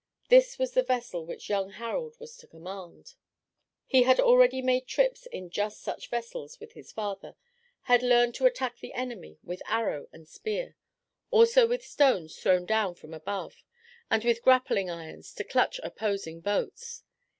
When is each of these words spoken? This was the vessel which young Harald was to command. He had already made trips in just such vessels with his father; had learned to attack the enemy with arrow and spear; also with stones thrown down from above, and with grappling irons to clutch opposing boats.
This 0.29 0.57
was 0.57 0.71
the 0.71 0.81
vessel 0.81 1.27
which 1.27 1.47
young 1.47 1.69
Harald 1.73 2.19
was 2.19 2.35
to 2.37 2.47
command. 2.47 3.13
He 3.85 4.01
had 4.01 4.19
already 4.19 4.59
made 4.59 4.87
trips 4.87 5.27
in 5.27 5.51
just 5.51 5.79
such 5.79 6.09
vessels 6.09 6.59
with 6.59 6.73
his 6.73 6.91
father; 6.91 7.35
had 7.81 8.01
learned 8.01 8.33
to 8.33 8.47
attack 8.47 8.79
the 8.79 8.93
enemy 8.93 9.37
with 9.43 9.61
arrow 9.67 10.07
and 10.11 10.27
spear; 10.27 10.75
also 11.29 11.67
with 11.67 11.85
stones 11.85 12.35
thrown 12.35 12.65
down 12.65 12.95
from 12.95 13.13
above, 13.13 13.63
and 14.09 14.23
with 14.25 14.41
grappling 14.41 14.89
irons 14.89 15.35
to 15.35 15.43
clutch 15.43 15.79
opposing 15.83 16.39
boats. 16.39 17.03